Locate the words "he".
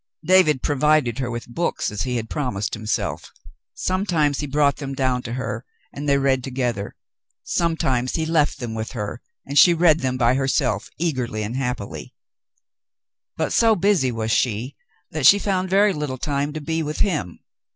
2.01-2.15, 4.39-4.47, 8.15-8.25